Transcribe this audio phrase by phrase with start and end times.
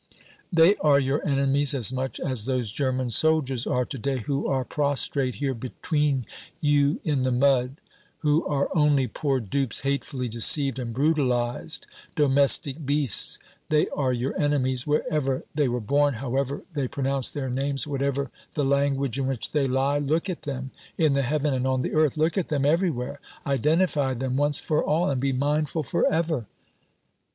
[0.51, 4.65] They are your enemies as much as those German soldiers are to day who are
[4.65, 6.25] prostrate here between
[6.59, 7.79] you in the mud,
[8.21, 11.85] who are only poor dupes hatefully deceived and brutalized,
[12.15, 13.37] domestic beasts.
[13.69, 18.65] They are your enemies, wherever they were born, however they pronounce their names, whatever the
[18.65, 19.99] language in which they lie.
[19.99, 22.17] Look at them, in the heaven and on the earth.
[22.17, 23.19] Look at them, everywhere!
[23.45, 26.47] Identify them once for all, and be mindful for ever!